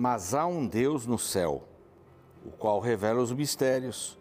[0.00, 1.64] Mas há um Deus no céu,
[2.46, 4.16] o qual revela os mistérios,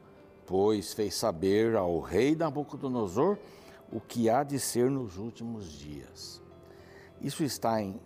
[0.47, 3.37] pois fez saber ao rei Nabucodonosor
[3.91, 6.41] o que há de ser nos últimos dias.
[7.21, 8.01] Isso está em,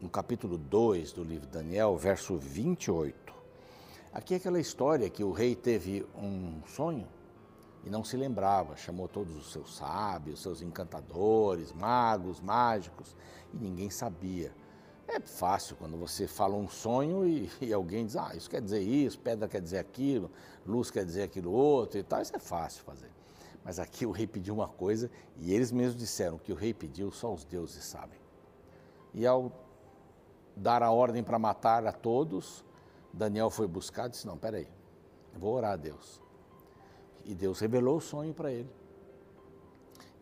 [0.00, 3.34] no capítulo 2 do livro de Daniel, verso 28.
[4.12, 7.08] Aqui é aquela história que o rei teve um sonho
[7.82, 13.16] e não se lembrava, chamou todos os seus sábios, seus encantadores, magos, mágicos,
[13.52, 14.54] e ninguém sabia.
[15.12, 18.78] É fácil quando você fala um sonho e, e, alguém diz, ah, isso quer dizer
[18.78, 20.30] isso, pedra quer dizer aquilo,
[20.64, 22.22] luz quer dizer aquilo outro e tal.
[22.22, 23.10] Isso é fácil fazer.
[23.64, 27.10] Mas aqui o rei pediu uma coisa e eles mesmos disseram que o rei pediu,
[27.10, 28.20] só os deuses sabem.
[29.12, 29.50] E ao
[30.54, 32.64] dar a ordem para matar a todos,
[33.12, 34.68] Daniel foi buscar e disse: Não, peraí,
[35.34, 36.20] vou orar a Deus.
[37.24, 38.70] E Deus revelou o sonho para ele.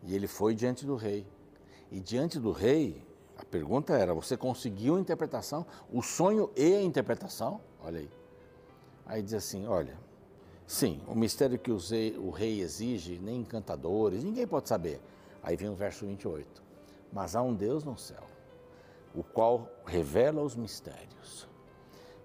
[0.01, 1.27] E ele foi diante do rei.
[1.91, 3.05] E diante do rei,
[3.49, 5.65] pergunta era: você conseguiu a interpretação?
[5.91, 7.59] O sonho e a interpretação?
[7.83, 8.09] Olha aí.
[9.05, 9.97] Aí diz assim: olha,
[10.65, 15.01] sim, o mistério que o rei exige, nem encantadores, ninguém pode saber.
[15.41, 16.61] Aí vem o verso 28.
[17.11, 18.23] Mas há um Deus no céu,
[19.15, 21.47] o qual revela os mistérios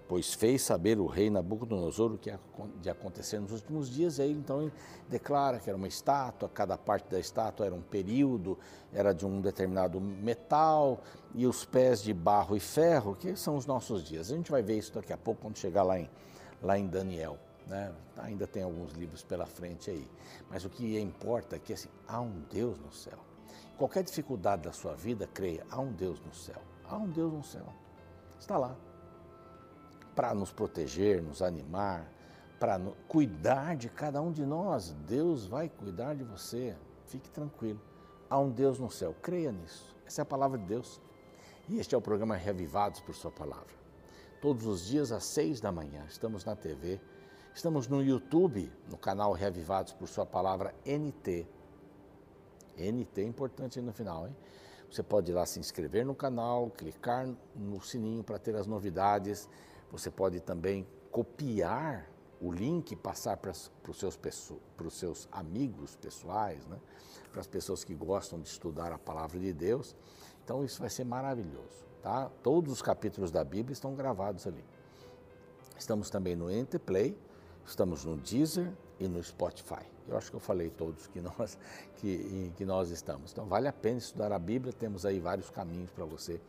[0.08, 2.38] pois fez saber o rei Nabucodonosor o que ia
[2.80, 4.72] de acontecer nos últimos dias, e aí então ele
[5.08, 8.58] declara que era uma estátua, cada parte da estátua era um período,
[8.92, 11.00] era de um determinado metal,
[11.34, 14.30] e os pés de barro e ferro, que são os nossos dias.
[14.30, 16.08] A gente vai ver isso daqui a pouco quando chegar lá em,
[16.62, 17.38] lá em Daniel.
[17.66, 17.90] Né?
[18.18, 20.06] Ainda tem alguns livros pela frente aí.
[20.50, 23.18] Mas o que importa é que assim, há um Deus no céu.
[23.78, 26.60] Qualquer dificuldade da sua vida, creia, há um Deus no céu.
[26.88, 27.66] Há um Deus no céu.
[28.38, 28.76] Está lá
[30.14, 32.08] para nos proteger, nos animar,
[32.58, 34.92] para cuidar de cada um de nós.
[35.06, 36.76] Deus vai cuidar de você.
[37.06, 37.80] Fique tranquilo.
[38.30, 39.14] Há um Deus no céu.
[39.20, 39.94] Creia nisso.
[40.06, 41.00] Essa é a palavra de Deus.
[41.68, 43.74] E este é o programa Revivados por Sua Palavra.
[44.40, 47.00] Todos os dias às seis da manhã estamos na TV,
[47.54, 51.46] estamos no YouTube, no canal Revivados por Sua Palavra NT.
[52.76, 54.36] NT é importante no final, hein?
[54.90, 57.26] Você pode ir lá se inscrever no canal, clicar
[57.56, 59.48] no sininho para ter as novidades
[59.90, 62.08] você pode também copiar
[62.40, 64.18] o link e passar para os seus,
[64.90, 66.78] seus amigos pessoais, né?
[67.30, 69.96] para as pessoas que gostam de estudar a palavra de Deus.
[70.44, 71.84] Então isso vai ser maravilhoso.
[72.02, 72.30] Tá?
[72.42, 74.64] Todos os capítulos da Bíblia estão gravados ali.
[75.78, 77.16] Estamos também no Enterplay,
[77.66, 78.70] estamos no Deezer
[79.00, 79.84] e no Spotify.
[80.06, 81.58] Eu acho que eu falei todos que nós,
[81.96, 83.32] que, que nós estamos.
[83.32, 86.40] Então vale a pena estudar a Bíblia, temos aí vários caminhos para você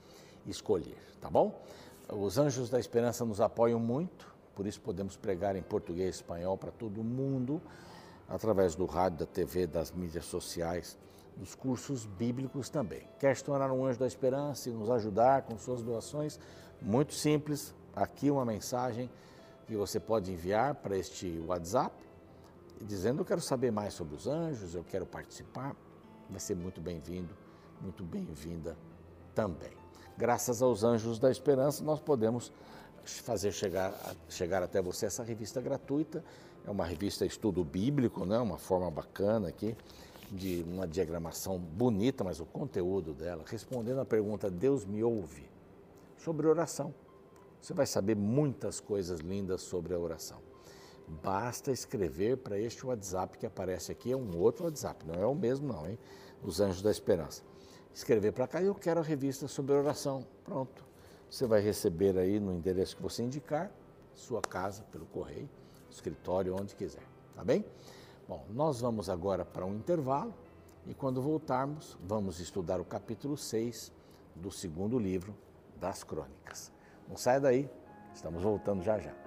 [0.45, 1.59] escolher, tá bom?
[2.13, 6.55] Os Anjos da Esperança nos apoiam muito, por isso podemos pregar em português e espanhol
[6.55, 7.59] para todo mundo,
[8.29, 10.97] através do rádio, da TV, das mídias sociais,
[11.35, 13.07] dos cursos bíblicos também.
[13.19, 16.39] Quer se tornar um Anjo da Esperança e nos ajudar com suas doações?
[16.79, 19.09] Muito simples, aqui uma mensagem
[19.65, 21.95] que você pode enviar para este WhatsApp,
[22.81, 25.75] dizendo eu quero saber mais sobre os anjos, eu quero participar,
[26.29, 27.35] vai ser muito bem-vindo,
[27.81, 28.77] muito bem-vinda
[29.33, 29.84] também
[30.17, 32.51] graças aos Anjos da Esperança, nós podemos
[33.03, 33.93] fazer chegar,
[34.29, 36.23] chegar até você essa revista gratuita.
[36.65, 38.39] É uma revista estudo bíblico, né?
[38.39, 39.75] uma forma bacana aqui,
[40.31, 45.47] de uma diagramação bonita, mas o conteúdo dela, respondendo à pergunta Deus me ouve,
[46.17, 46.93] sobre oração.
[47.61, 50.39] Você vai saber muitas coisas lindas sobre a oração.
[51.23, 55.35] Basta escrever para este WhatsApp que aparece aqui, é um outro WhatsApp, não é o
[55.35, 55.99] mesmo não, hein?
[56.43, 57.43] Os Anjos da Esperança
[57.95, 60.25] escrever para cá, eu quero a revista sobre oração.
[60.43, 60.83] Pronto.
[61.29, 63.71] Você vai receber aí no endereço que você indicar,
[64.13, 65.49] sua casa, pelo correio,
[65.89, 67.03] escritório, onde quiser.
[67.33, 67.65] Tá bem?
[68.27, 70.33] Bom, nós vamos agora para um intervalo
[70.85, 73.91] e quando voltarmos, vamos estudar o capítulo 6
[74.35, 75.33] do segundo livro
[75.79, 76.71] das Crônicas.
[77.07, 77.69] Não saia daí,
[78.13, 79.24] estamos voltando já já.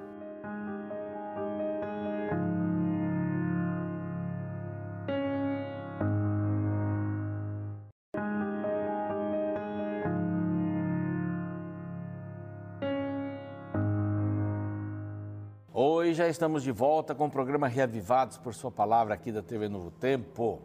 [16.15, 19.91] Já estamos de volta com o programa Reavivados por Sua Palavra aqui da TV Novo
[19.91, 20.61] Tempo.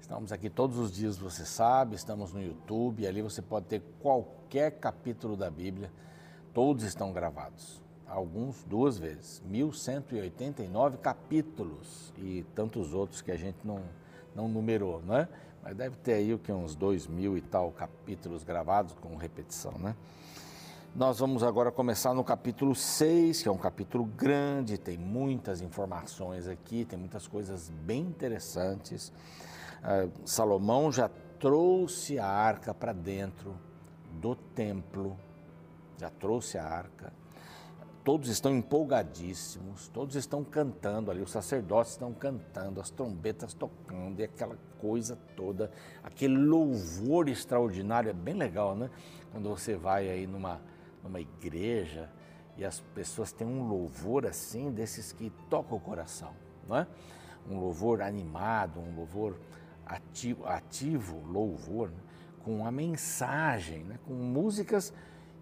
[0.00, 4.72] Estamos aqui todos os dias, você sabe, estamos no YouTube, ali você pode ter qualquer
[4.72, 5.90] capítulo da Bíblia,
[6.52, 7.80] todos estão gravados.
[8.06, 13.82] Alguns duas vezes, 1189 capítulos e tantos outros que a gente não,
[14.34, 15.28] não numerou, né?
[15.62, 19.72] Mas deve ter aí o que uns dois mil e tal capítulos gravados com repetição,
[19.78, 19.94] né?
[20.92, 26.48] Nós vamos agora começar no capítulo 6, que é um capítulo grande, tem muitas informações
[26.48, 29.12] aqui, tem muitas coisas bem interessantes.
[29.84, 31.08] Uh, Salomão já
[31.38, 33.54] trouxe a arca para dentro
[34.20, 35.16] do templo,
[35.96, 37.12] já trouxe a arca.
[38.02, 44.24] todos estão empolgadíssimos, todos estão cantando ali, os sacerdotes estão cantando, as trombetas tocando e
[44.24, 45.70] aquela coisa toda,
[46.02, 48.90] aquele louvor extraordinário, é bem legal, né?
[49.30, 50.60] Quando você vai aí numa,
[51.02, 52.10] numa igreja
[52.56, 56.32] e as pessoas têm um louvor assim, desses que tocam o coração,
[56.68, 56.86] não é?
[57.48, 59.38] Um louvor animado, um louvor
[59.86, 61.98] ativo, ativo louvor, né?
[62.44, 63.98] com a mensagem, né?
[64.06, 64.92] com músicas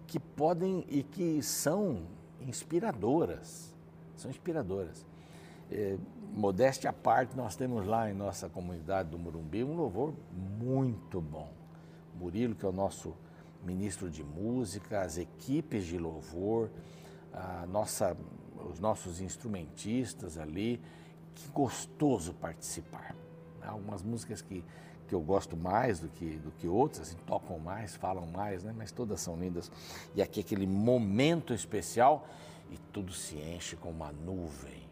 [0.07, 2.03] que podem e que são
[2.41, 3.73] inspiradoras,
[4.15, 5.05] são inspiradoras.
[5.71, 5.97] É,
[6.33, 11.51] modéstia à parte, nós temos lá em nossa comunidade do Murumbi um louvor muito bom.
[12.15, 13.15] Murilo, que é o nosso
[13.63, 16.69] ministro de música, as equipes de louvor,
[17.33, 18.15] a nossa,
[18.69, 20.81] os nossos instrumentistas ali,
[21.35, 23.15] que gostoso participar.
[23.61, 24.63] Algumas músicas que
[25.09, 28.71] que eu gosto mais do que, do que outras, assim, tocam mais, falam mais, né?
[28.77, 29.71] mas todas são lindas.
[30.13, 32.27] E aqui aquele momento especial
[32.69, 34.87] e tudo se enche com uma nuvem.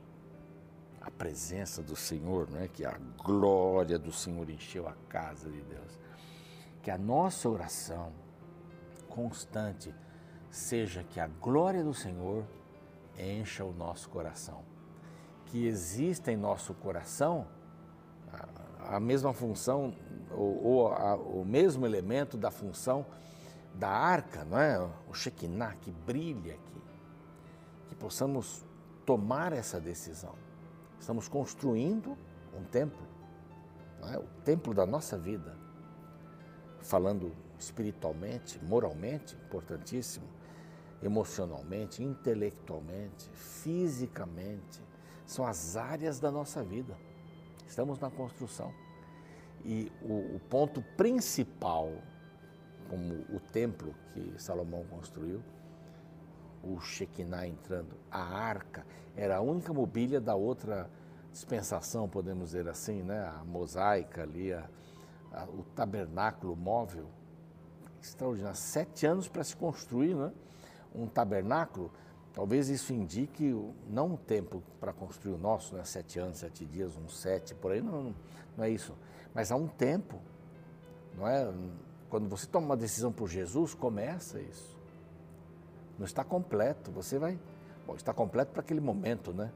[0.99, 2.67] A presença do Senhor, não é?
[2.67, 5.99] que a glória do Senhor encheu a casa de Deus.
[6.81, 8.11] Que a nossa oração
[9.17, 9.91] constante
[10.51, 12.45] seja que a glória do Senhor
[13.17, 14.63] encha o nosso coração.
[15.47, 17.47] Que exista em nosso coração
[18.79, 19.91] a mesma função
[20.29, 23.07] ou, ou a, o mesmo elemento da função
[23.73, 24.79] da arca, não é?
[25.09, 26.81] O Shekinah que brilha aqui.
[27.87, 28.63] Que possamos
[29.03, 30.35] tomar essa decisão.
[30.99, 32.15] Estamos construindo
[32.55, 33.05] um templo,
[34.13, 34.17] é?
[34.19, 35.57] o templo da nossa vida.
[36.81, 40.25] Falando espiritualmente, moralmente, importantíssimo,
[41.01, 44.81] emocionalmente, intelectualmente, fisicamente,
[45.25, 46.95] são as áreas da nossa vida.
[47.67, 48.73] Estamos na construção.
[49.65, 51.91] E o, o ponto principal,
[52.89, 55.43] como o templo que Salomão construiu,
[56.63, 60.89] o Shekinah entrando, a arca, era a única mobília da outra
[61.31, 63.25] dispensação, podemos dizer assim, né?
[63.27, 64.67] a mosaica ali, a,
[65.31, 67.07] a, o tabernáculo móvel.
[68.09, 68.57] Extraordinário.
[68.57, 70.31] Sete anos para se construir né?
[70.93, 71.91] um tabernáculo
[72.37, 73.51] Talvez isso indique
[73.89, 75.83] não um tempo para construir o nosso, né?
[75.83, 78.13] sete anos, sete dias, uns sete, por aí, não,
[78.55, 78.93] não é isso.
[79.33, 80.21] Mas há um tempo,
[81.15, 81.51] não é?
[82.11, 84.77] Quando você toma uma decisão por Jesus, começa isso.
[85.97, 87.39] Não está completo, você vai.
[87.87, 89.51] Bom, está completo para aquele momento, né?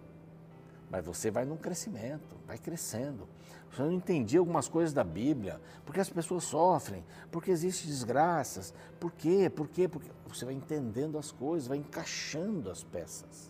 [0.92, 3.26] Mas você vai num crescimento, vai crescendo.
[3.72, 9.14] Você não entendia algumas coisas da Bíblia, porque as pessoas sofrem, porque existem desgraças, por
[9.14, 13.50] quê, por quê, porque você vai entendendo as coisas, vai encaixando as peças.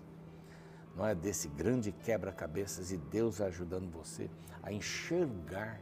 [0.95, 4.29] Não é desse grande quebra-cabeças e Deus ajudando você
[4.61, 5.81] a enxergar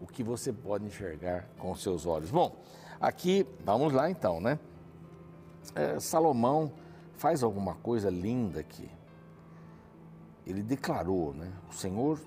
[0.00, 2.30] o que você pode enxergar com os seus olhos.
[2.30, 2.62] Bom,
[3.00, 4.56] aqui, vamos lá então, né?
[5.74, 6.70] É, Salomão
[7.16, 8.88] faz alguma coisa linda aqui.
[10.46, 11.52] Ele declarou, né?
[11.68, 12.20] O Senhor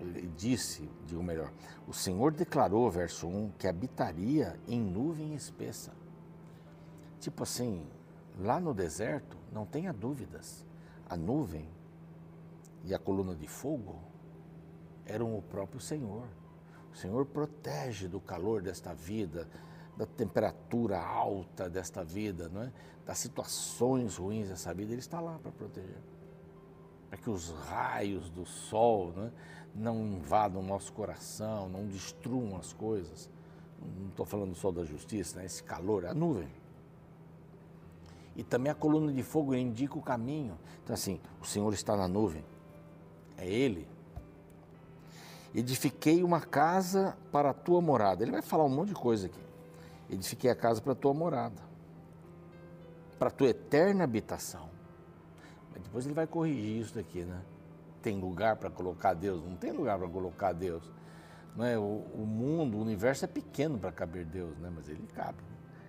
[0.00, 1.50] ele disse, digo melhor,
[1.86, 5.92] o Senhor declarou, verso 1, que habitaria em nuvem espessa.
[7.18, 7.86] Tipo assim,
[8.38, 10.64] lá no deserto, não tenha dúvidas,
[11.08, 11.68] a nuvem
[12.84, 13.96] e a coluna de fogo
[15.06, 16.26] eram o próprio Senhor.
[16.92, 19.48] O Senhor protege do calor desta vida,
[19.96, 22.72] da temperatura alta desta vida, não é?
[23.06, 26.02] das situações ruins dessa vida, Ele está lá para proteger.
[27.08, 29.30] Para que os raios do sol, não é?
[29.76, 33.30] não invadam o nosso coração, não destruam as coisas.
[34.00, 35.44] Não estou falando só da justiça, né?
[35.44, 36.48] esse calor, a nuvem.
[38.34, 40.58] E também a coluna de fogo indica o caminho.
[40.82, 42.44] Então, assim, o Senhor está na nuvem,
[43.36, 43.86] é Ele.
[45.54, 48.22] Edifiquei uma casa para a tua morada.
[48.22, 49.40] Ele vai falar um monte de coisa aqui.
[50.10, 51.62] Edifiquei a casa para a tua morada,
[53.18, 54.75] para a tua eterna habitação.
[55.76, 57.40] Mas depois ele vai corrigir isso daqui, né?
[58.06, 60.84] tem lugar para colocar Deus, não tem lugar para colocar Deus.
[61.56, 61.76] Não é?
[61.76, 64.70] o, o mundo, o universo é pequeno para caber Deus, né?
[64.74, 65.38] mas ele cabe,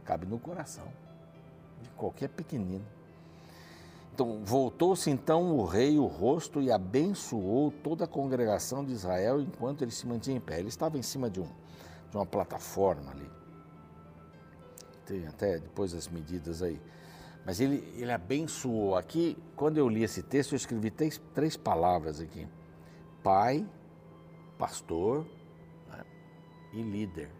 [0.04, 0.88] cabe no coração
[1.82, 2.84] de qualquer pequenino.
[4.14, 9.84] Então, voltou-se então o rei o rosto e abençoou toda a congregação de Israel enquanto
[9.84, 10.58] ele se mantinha em pé.
[10.58, 11.48] Ele estava em cima de, um,
[12.10, 13.30] de uma plataforma ali.
[15.06, 16.82] Tem até depois as medidas aí.
[17.48, 18.98] Mas ele, ele abençoou.
[18.98, 22.46] Aqui, quando eu li esse texto, eu escrevi três, três palavras aqui:
[23.24, 23.66] pai,
[24.58, 25.26] pastor
[25.88, 26.04] né,
[26.74, 27.32] e líder.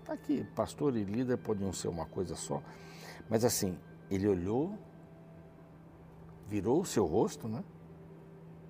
[0.00, 2.62] Está aqui, pastor e líder podiam ser uma coisa só,
[3.30, 3.78] mas assim,
[4.10, 4.78] ele olhou,
[6.46, 7.64] virou o seu rosto, né?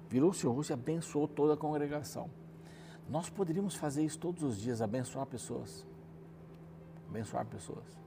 [0.08, 2.30] Virou o seu rosto e abençoou toda a congregação.
[3.08, 5.84] Nós poderíamos fazer isso todos os dias, abençoar pessoas.
[7.08, 7.98] Abençoar pessoas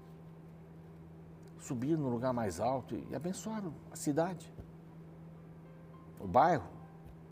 [1.61, 4.51] subir no lugar mais alto e abençoar a cidade,
[6.19, 6.67] o bairro,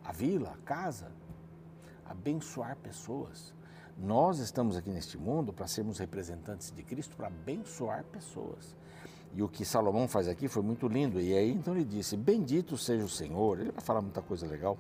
[0.03, 1.11] a vila, a casa.
[2.05, 3.53] Abençoar pessoas.
[3.97, 8.75] Nós estamos aqui neste mundo para sermos representantes de Cristo, para abençoar pessoas.
[9.33, 11.19] E o que Salomão faz aqui foi muito lindo.
[11.21, 13.59] E aí então ele disse: Bendito seja o Senhor.
[13.59, 14.77] Ele vai falar muita coisa legal.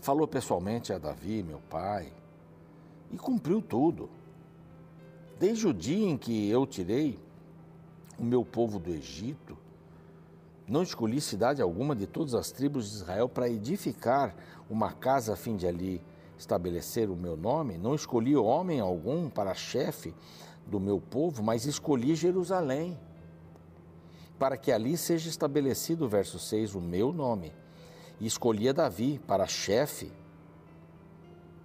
[0.00, 2.12] Falou pessoalmente a Davi, meu pai,
[3.10, 4.10] e cumpriu tudo.
[5.38, 7.18] Desde o dia em que eu tirei
[8.18, 9.56] o meu povo do Egito,
[10.68, 14.34] não escolhi cidade alguma de todas as tribos de Israel para edificar
[14.68, 16.02] uma casa a fim de ali
[16.36, 17.78] estabelecer o meu nome.
[17.78, 20.14] Não escolhi homem algum para chefe
[20.66, 22.98] do meu povo, mas escolhi Jerusalém,
[24.38, 27.52] para que ali seja estabelecido, verso 6, o meu nome.
[28.20, 30.10] E escolhi a Davi para chefe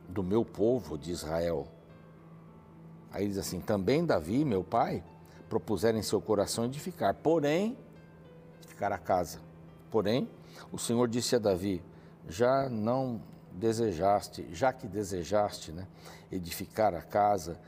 [0.07, 1.67] do meu povo de Israel.
[3.11, 5.03] Aí diz assim: também Davi, meu pai,
[5.51, 7.77] propuseram em seu coração edificar, porém,
[8.59, 9.41] edificar a casa.
[9.91, 10.29] Porém,
[10.71, 11.83] o Senhor disse a Davi:
[12.29, 15.85] já não desejaste, já que desejaste, né,
[16.31, 17.59] edificar a casa,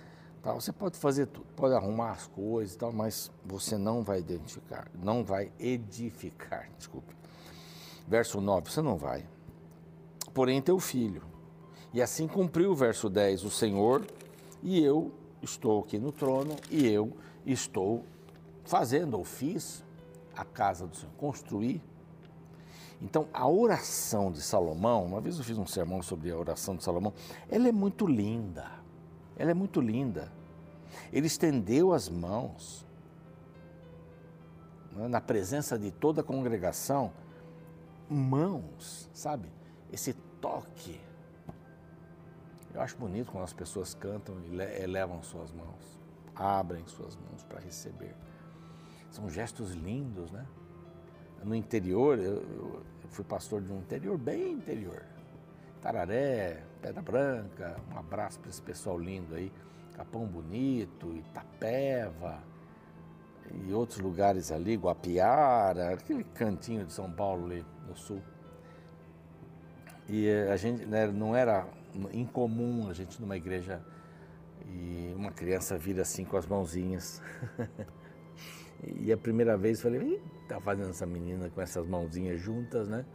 [0.42, 5.22] você pode fazer tudo, pode arrumar as coisas, tal, mas você não vai identificar, não
[5.22, 7.14] vai edificar, desculpe.
[8.08, 9.28] Verso 9, você não vai.
[10.34, 11.22] Porém, teu filho.
[11.94, 14.06] E assim cumpriu o verso 10, o Senhor
[14.62, 15.12] e eu
[15.42, 17.14] estou aqui no trono e eu
[17.46, 18.06] estou
[18.64, 19.84] fazendo ou fiz
[20.36, 21.82] a casa do Senhor, construir.
[23.02, 26.84] Então, a oração de Salomão, uma vez eu fiz um sermão sobre a oração de
[26.84, 27.14] Salomão,
[27.50, 28.72] ela é muito linda.
[29.36, 30.32] Ela é muito linda.
[31.12, 32.86] Ele estendeu as mãos
[34.92, 37.12] né, na presença de toda a congregação,
[38.10, 39.50] mãos, sabe?
[39.92, 41.00] Esse toque
[42.74, 45.93] eu acho bonito quando as pessoas cantam e elevam suas mãos,
[46.36, 48.16] abrem suas mãos para receber.
[49.12, 50.46] São gestos lindos, né?
[51.44, 55.04] No interior, eu, eu fui pastor de um interior bem interior.
[55.82, 59.52] Tararé, Pedra Branca, um abraço para esse pessoal lindo aí.
[59.96, 62.42] Capão Bonito, Itapeva
[63.52, 68.22] e outros lugares ali, Guapiara, aquele cantinho de São Paulo ali no sul.
[70.08, 71.68] E a gente né, não era
[72.14, 73.82] incomum a gente numa igreja
[74.68, 77.22] e uma criança vir assim com as mãozinhas.
[78.84, 83.06] e a primeira vez eu falei, tá fazendo essa menina com essas mãozinhas juntas, né?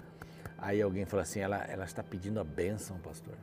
[0.57, 3.35] Aí alguém falou assim, ela, ela está pedindo a bênção, pastor.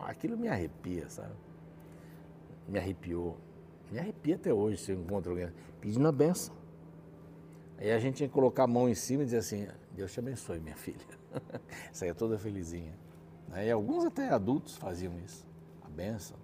[0.00, 1.34] Aquilo me arrepia, sabe?
[2.66, 3.38] Me arrepiou.
[3.90, 6.54] Me arrepia até hoje se eu encontro alguém pedindo a bênção.
[7.76, 10.20] Aí a gente tinha que colocar a mão em cima e dizer assim, Deus te
[10.20, 10.98] abençoe, minha filha.
[11.92, 12.94] Saia toda felizinha.
[13.56, 15.46] E alguns até adultos faziam isso,
[15.82, 16.39] a benção.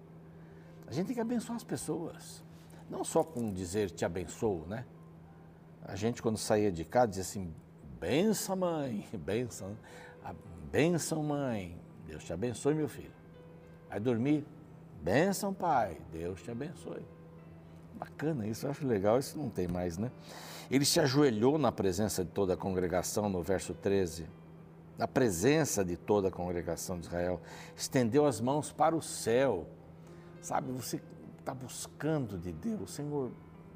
[0.87, 2.43] A gente tem que abençoar as pessoas,
[2.89, 4.85] não só com dizer te abençoo, né?
[5.83, 7.53] A gente quando saía de casa dizia assim,
[7.99, 9.77] benção mãe, benção,
[10.71, 13.11] benção mãe, Deus te abençoe meu filho.
[13.89, 14.45] Aí dormir,
[15.01, 17.05] benção pai, Deus te abençoe.
[17.95, 20.11] Bacana isso, eu acho legal, isso não tem mais, né?
[20.69, 24.27] Ele se ajoelhou na presença de toda a congregação, no verso 13
[24.97, 27.39] na presença de toda a congregação de Israel,
[27.75, 29.67] estendeu as mãos para o céu.
[30.41, 31.01] Sabe, você
[31.39, 33.31] está buscando de Deus, Senhor,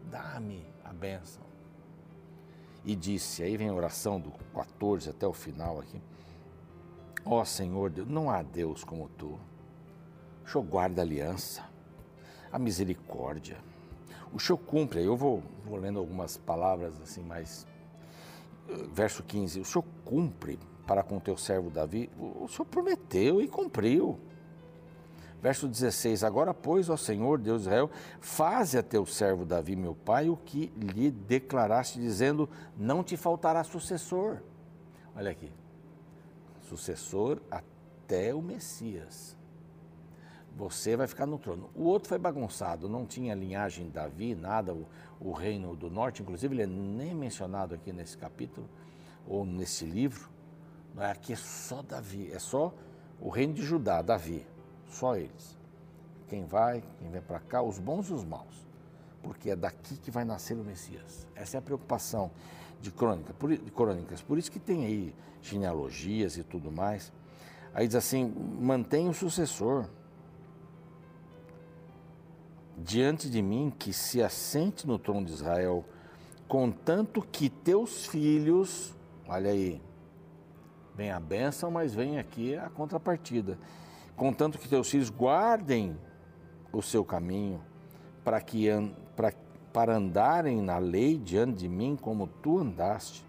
[0.10, 1.44] dá-me a bênção.
[2.84, 6.01] E disse, aí vem a oração do 14 até o final aqui.
[7.24, 9.39] Ó oh, Senhor Deus, não há Deus como tu.
[10.44, 11.63] O Senhor guarda a aliança,
[12.51, 13.58] a misericórdia.
[14.34, 17.68] O Senhor cumpre, eu vou, vou lendo algumas palavras assim mais.
[18.91, 24.20] Verso 15: O Senhor cumpre para com teu servo Davi, o Senhor prometeu e cumpriu.
[25.41, 29.95] Verso 16: Agora, pois, ó Senhor, Deus de Israel, faze a teu servo Davi, meu
[29.95, 34.38] pai, o que lhe declaraste, dizendo: Não te faltará sucessor.
[35.15, 35.51] Olha aqui,
[36.62, 39.36] sucessor até o Messias.
[40.55, 41.69] Você vai ficar no trono.
[41.74, 44.86] O outro foi bagunçado, não tinha linhagem Davi, nada, o,
[45.19, 48.69] o reino do norte, inclusive ele é nem mencionado aqui nesse capítulo
[49.25, 50.29] ou nesse livro.
[50.98, 52.74] É aqui é só Davi, é só
[53.19, 54.45] o reino de Judá, Davi,
[54.93, 55.57] só eles.
[56.27, 58.67] Quem vai, quem vem para cá, os bons e os maus,
[59.21, 61.27] porque é daqui que vai nascer o Messias.
[61.36, 62.31] Essa é a preocupação
[62.79, 64.21] de, crônica, de crônicas.
[64.21, 67.12] Por isso que tem aí genealogias e tudo mais.
[67.74, 69.89] Aí diz assim: mantém o sucessor
[72.77, 75.86] diante de mim que se assente no trono de Israel,
[76.48, 78.95] contanto que teus filhos,
[79.27, 79.81] olha aí,
[80.95, 83.57] Vem a bênção, mas vem aqui a contrapartida.
[84.22, 85.98] Contanto que teus filhos guardem
[86.72, 87.60] o seu caminho,
[88.24, 88.68] para que,
[89.74, 93.25] para andarem na lei diante de mim como tu andaste.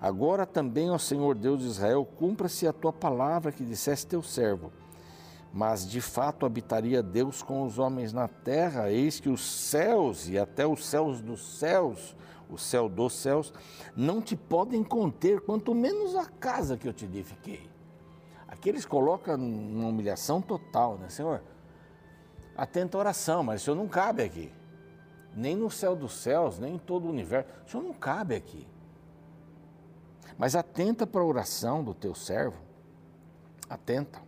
[0.00, 4.70] Agora também, ó Senhor Deus de Israel, cumpra-se a tua palavra que disseste teu servo.
[5.52, 10.38] Mas de fato habitaria Deus com os homens na terra, eis que os céus e
[10.38, 12.14] até os céus dos céus,
[12.48, 13.52] o céu dos céus,
[13.96, 17.68] não te podem conter, quanto menos a casa que eu te edifiquei.
[18.50, 21.40] Aqui eles colocam uma humilhação total, né, Senhor?
[22.56, 24.52] Atenta a oração, mas o Senhor não cabe aqui.
[25.34, 27.48] Nem no céu dos céus, nem em todo o universo.
[27.64, 28.66] O Senhor não cabe aqui.
[30.36, 32.60] Mas atenta para a oração do teu servo.
[33.68, 34.20] Atenta.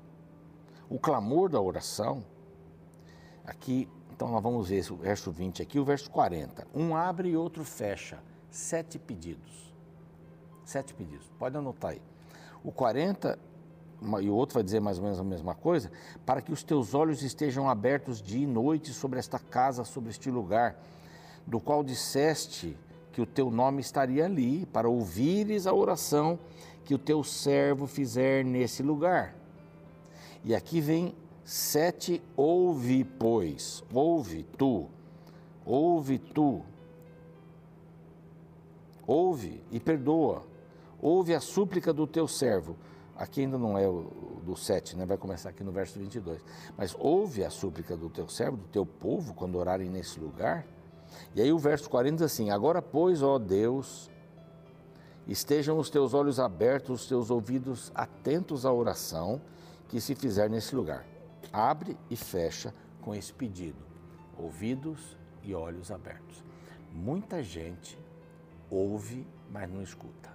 [0.88, 2.25] O clamor da oração.
[3.45, 6.64] Aqui, então nós vamos ver o verso 20 aqui, o verso 40.
[6.73, 8.21] Um abre e outro fecha.
[8.49, 9.75] Sete pedidos.
[10.64, 11.29] Sete pedidos.
[11.41, 12.02] Pode anotar aí.
[12.62, 13.37] O 40
[14.21, 15.91] e o outro vai dizer mais ou menos a mesma coisa,
[16.27, 20.31] para que os teus olhos estejam abertos dia e noite sobre esta casa, sobre este
[20.31, 20.77] lugar,
[21.47, 22.77] do qual disseste
[23.13, 26.39] que o teu nome estaria ali, para ouvires a oração
[26.85, 29.35] que o teu servo fizer nesse lugar.
[30.45, 34.89] E aqui vem sete, ouve, pois, ouve tu,
[35.65, 36.63] ouve tu,
[39.07, 40.43] ouve e perdoa,
[41.01, 42.77] ouve a súplica do teu servo
[43.23, 45.07] aqui ainda não é o do 7, né?
[45.07, 46.45] vai começar aqui no verso 22.
[46.76, 50.67] Mas ouve a súplica do teu servo, do teu povo, quando orarem nesse lugar.
[51.33, 54.11] E aí o verso 40 diz assim: Agora, pois, ó Deus,
[55.29, 59.41] estejam os teus olhos abertos, os teus ouvidos atentos à oração
[59.88, 61.07] que se fizer nesse lugar.
[61.52, 63.85] Abre e fecha com esse pedido:
[64.37, 66.43] ouvidos e olhos abertos.
[66.93, 67.97] Muita gente
[68.69, 70.32] ouve, mas não escuta.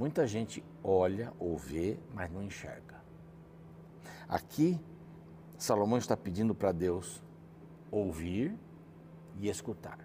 [0.00, 3.02] Muita gente olha ou vê, mas não enxerga.
[4.26, 4.80] Aqui,
[5.58, 7.22] Salomão está pedindo para Deus
[7.90, 8.58] ouvir
[9.38, 9.98] e escutar,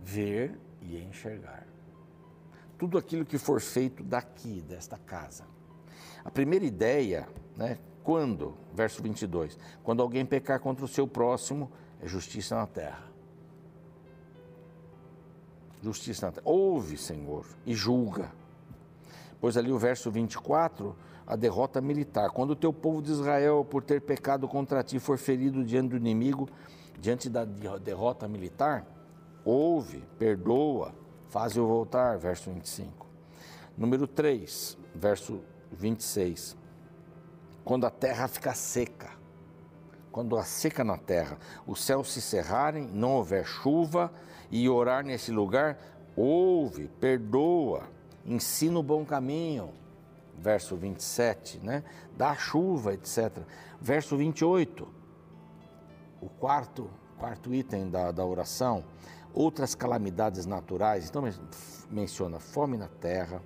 [0.00, 1.66] ver e enxergar.
[2.78, 5.44] Tudo aquilo que for feito daqui, desta casa.
[6.24, 11.68] A primeira ideia, né, quando, verso 22, quando alguém pecar contra o seu próximo,
[12.00, 13.10] é justiça na terra.
[15.82, 16.46] Justiça na terra.
[16.46, 18.40] Ouve, Senhor, e julga
[19.42, 20.94] Pois ali o verso 24,
[21.26, 22.30] a derrota militar.
[22.30, 25.96] Quando o teu povo de Israel, por ter pecado contra ti, for ferido diante do
[25.96, 26.48] inimigo,
[26.96, 28.86] diante da derrota militar,
[29.44, 30.94] ouve, perdoa,
[31.26, 32.18] faz-o voltar.
[32.18, 33.04] Verso 25.
[33.76, 35.40] Número 3, verso
[35.72, 36.56] 26.
[37.64, 39.10] Quando a terra ficar seca,
[40.12, 44.12] quando há seca na terra, os céus se cerrarem, não houver chuva,
[44.52, 45.78] e orar nesse lugar,
[46.14, 47.88] ouve, perdoa
[48.24, 49.70] ensina o bom caminho,
[50.38, 51.84] verso 27, né?
[52.16, 53.38] Dá chuva, etc.
[53.80, 54.88] Verso 28,
[56.20, 58.84] o quarto, quarto item da, da oração,
[59.34, 61.08] outras calamidades naturais.
[61.08, 61.22] Então,
[61.90, 63.42] menciona fome na terra,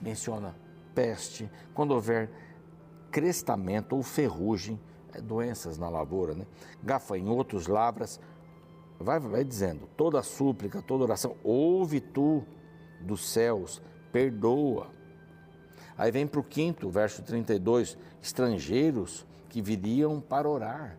[0.00, 0.56] menciona
[0.94, 2.30] peste, quando houver
[3.10, 4.80] crestamento ou ferrugem,
[5.12, 6.46] é, doenças na lavoura, né?
[6.82, 8.20] gafanhotos, lavras,
[8.98, 12.44] vai, vai dizendo, toda súplica, toda oração, ouve tu
[13.00, 14.88] dos céus, perdoa.
[15.96, 20.98] Aí vem para o quinto, verso 32, estrangeiros que viriam para orar.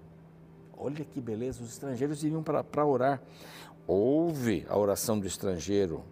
[0.75, 3.21] Olha que beleza, os estrangeiros viriam para, para orar.
[3.85, 6.03] Ouve a oração do estrangeiro.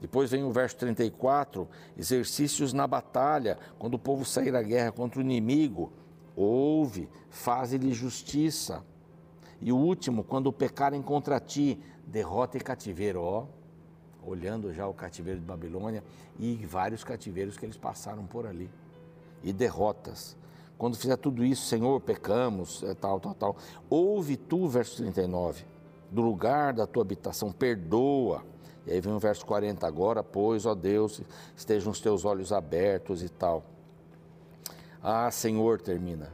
[0.00, 5.20] Depois vem o verso 34, exercícios na batalha, quando o povo sair à guerra contra
[5.20, 5.92] o inimigo.
[6.34, 8.84] Ouve, faze-lhe justiça.
[9.60, 13.22] E o último, quando pecarem contra ti, derrota e cativeiro.
[13.22, 13.46] Ó,
[14.24, 16.02] olhando já o cativeiro de Babilônia
[16.38, 18.70] e vários cativeiros que eles passaram por ali.
[19.42, 20.36] E derrotas.
[20.78, 23.56] Quando fizer tudo isso, Senhor, pecamos, é, tal, tal, tal.
[23.88, 25.64] Ouve tu, verso 39,
[26.10, 28.44] do lugar da tua habitação, perdoa.
[28.86, 31.20] E aí vem o verso 40, agora, pois, ó Deus,
[31.56, 33.62] estejam os teus olhos abertos e tal.
[35.00, 36.32] Ah, Senhor, termina.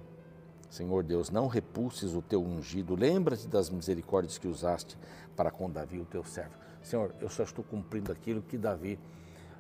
[0.71, 4.99] Senhor Deus, não repulses o teu ungido, lembra-te das misericórdias que usaste
[5.35, 6.68] para com Davi, o teu servo.
[6.83, 8.99] Senhor, eu só estou cumprindo aquilo que Davi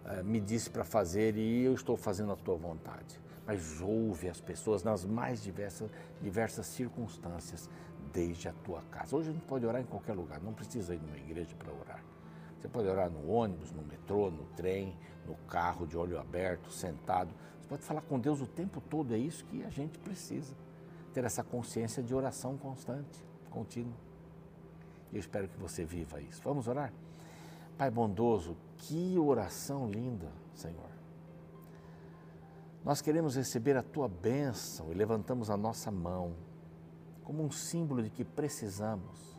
[0.05, 3.21] eh, me disse para fazer e eu estou fazendo a tua vontade.
[3.47, 7.69] Mas ouve as pessoas nas mais diversas, diversas circunstâncias,
[8.13, 9.17] desde a tua casa.
[9.17, 12.03] Hoje a gente pode orar em qualquer lugar, não precisa ir numa igreja para orar.
[12.59, 17.33] Você pode orar no ônibus, no metrô, no trem, no carro, de olho aberto, sentado.
[17.61, 20.55] Você pode falar com Deus o tempo todo, é isso que a gente precisa.
[21.15, 23.95] Ter essa consciência de oração constante, contínua.
[25.13, 26.41] E eu espero que você viva isso.
[26.43, 26.93] Vamos orar?
[27.79, 30.91] Pai bondoso, que oração linda, Senhor.
[32.85, 36.35] Nós queremos receber a tua bênção e levantamos a nossa mão
[37.23, 39.39] como um símbolo de que precisamos.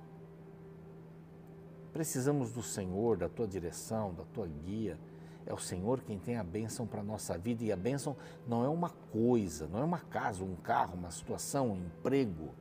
[1.91, 4.97] Precisamos do Senhor, da tua direção, da tua guia.
[5.45, 8.15] É o Senhor quem tem a bênção para a nossa vida e a bênção
[8.47, 12.53] não é uma coisa, não é uma casa, um carro, uma situação, um emprego.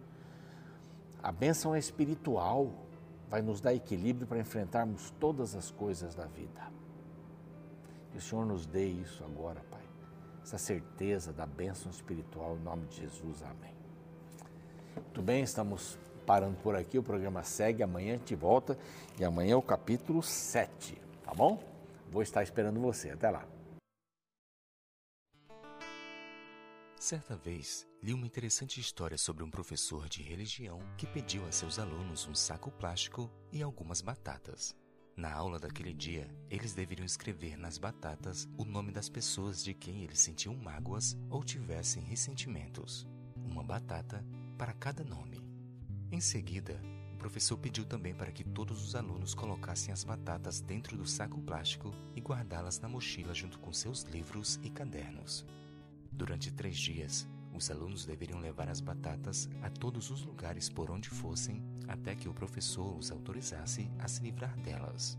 [1.22, 2.72] A bênção é espiritual,
[3.28, 6.60] vai nos dar equilíbrio para enfrentarmos todas as coisas da vida.
[8.10, 9.82] Que o Senhor nos dê isso agora, Pai.
[10.42, 13.42] Essa certeza da bênção espiritual, em nome de Jesus.
[13.42, 13.74] Amém.
[14.96, 16.98] Muito bem, estamos parando por aqui.
[16.98, 17.82] O programa segue.
[17.82, 18.78] Amanhã a gente volta.
[19.18, 21.00] E amanhã é o capítulo 7.
[21.22, 21.62] Tá bom?
[22.10, 23.10] Vou estar esperando você.
[23.10, 23.44] Até lá.
[27.00, 31.78] Certa vez, li uma interessante história sobre um professor de religião que pediu a seus
[31.78, 34.76] alunos um saco plástico e algumas batatas.
[35.16, 40.02] Na aula daquele dia, eles deveriam escrever nas batatas o nome das pessoas de quem
[40.02, 43.06] eles sentiam mágoas ou tivessem ressentimentos.
[43.36, 44.26] Uma batata
[44.58, 45.40] para cada nome.
[46.10, 46.82] Em seguida,
[47.14, 51.40] o professor pediu também para que todos os alunos colocassem as batatas dentro do saco
[51.42, 55.46] plástico e guardá-las na mochila junto com seus livros e cadernos.
[56.18, 61.08] Durante três dias, os alunos deveriam levar as batatas a todos os lugares por onde
[61.08, 65.16] fossem, até que o professor os autorizasse a se livrar delas.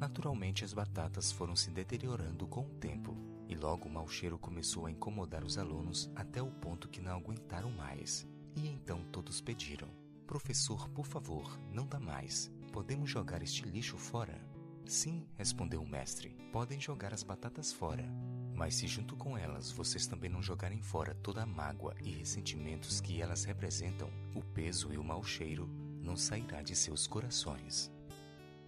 [0.00, 3.16] Naturalmente, as batatas foram se deteriorando com o tempo,
[3.48, 7.12] e logo o mau cheiro começou a incomodar os alunos até o ponto que não
[7.12, 8.26] aguentaram mais.
[8.56, 9.88] E então todos pediram:
[10.26, 12.50] Professor, por favor, não dá mais.
[12.72, 14.44] Podemos jogar este lixo fora?
[14.84, 16.36] Sim, respondeu o mestre.
[16.52, 18.04] Podem jogar as batatas fora.
[18.54, 23.00] Mas se junto com elas vocês também não jogarem fora toda a mágoa e ressentimentos
[23.00, 25.68] que elas representam, o peso e o mau cheiro
[26.00, 27.90] não sairá de seus corações.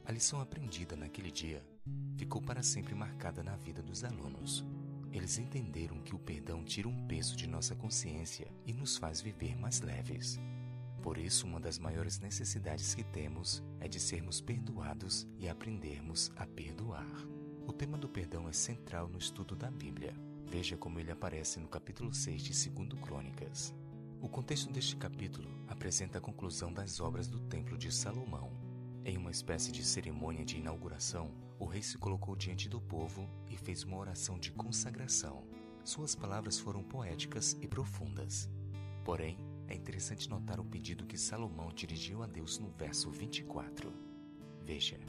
[0.05, 1.65] A lição aprendida naquele dia
[2.17, 4.65] ficou para sempre marcada na vida dos alunos.
[5.13, 9.57] Eles entenderam que o perdão tira um peso de nossa consciência e nos faz viver
[9.57, 10.39] mais leves.
[11.03, 16.47] Por isso, uma das maiores necessidades que temos é de sermos perdoados e aprendermos a
[16.47, 17.07] perdoar.
[17.67, 20.15] O tema do perdão é central no estudo da Bíblia.
[20.47, 23.75] Veja como ele aparece no capítulo 6 de 2 Crônicas.
[24.21, 28.53] O contexto deste capítulo apresenta a conclusão das obras do Templo de Salomão.
[29.03, 33.57] Em uma espécie de cerimônia de inauguração, o rei se colocou diante do povo e
[33.57, 35.43] fez uma oração de consagração.
[35.83, 38.49] Suas palavras foram poéticas e profundas.
[39.05, 43.91] Porém, é interessante notar o pedido que Salomão dirigiu a Deus no verso 24.
[44.63, 45.01] Veja: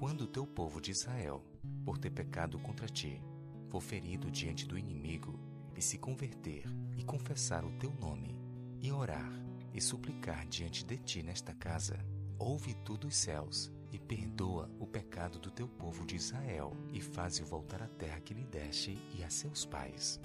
[0.00, 1.44] quando o teu povo de Israel,
[1.84, 3.22] por ter pecado contra ti,
[3.68, 5.38] for ferido diante do inimigo,
[5.76, 6.64] e se converter
[6.96, 8.34] e confessar o teu nome,
[8.80, 9.30] e orar
[9.74, 12.02] e suplicar diante de ti nesta casa,
[12.38, 17.44] ouve tu dos céus e perdoa o pecado do teu povo de Israel e faze-o
[17.44, 20.18] voltar à terra que lhe deste e a seus pais.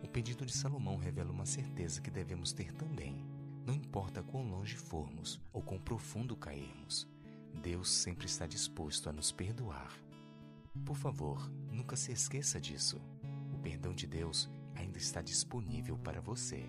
[0.00, 3.26] O pedido de Salomão revela uma certeza que devemos ter também.
[3.66, 7.08] Não importa quão longe formos ou quão profundo cairmos,
[7.54, 9.92] Deus sempre está disposto a nos perdoar.
[10.84, 13.00] Por favor, nunca se esqueça disso.
[13.52, 16.64] O perdão de Deus ainda está disponível para você.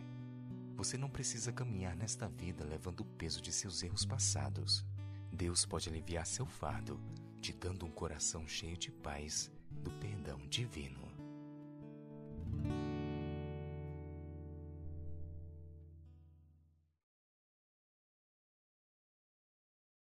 [0.76, 4.86] Você não precisa caminhar nesta vida levando o peso de seus erros passados.
[5.32, 7.00] Deus pode aliviar seu fardo,
[7.40, 11.11] te dando um coração cheio de paz do perdão divino.